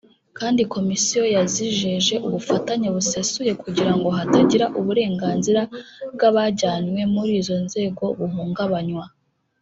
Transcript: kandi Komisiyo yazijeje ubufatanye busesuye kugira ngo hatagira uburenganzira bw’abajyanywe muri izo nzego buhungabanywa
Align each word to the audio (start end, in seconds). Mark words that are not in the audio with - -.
kandi 0.37 0.61
Komisiyo 0.73 1.21
yazijeje 1.35 2.15
ubufatanye 2.27 2.87
busesuye 2.95 3.51
kugira 3.63 3.91
ngo 3.97 4.07
hatagira 4.17 4.65
uburenganzira 4.79 5.61
bw’abajyanywe 6.13 7.01
muri 7.13 7.31
izo 7.41 7.55
nzego 7.65 8.03
buhungabanywa 8.19 9.05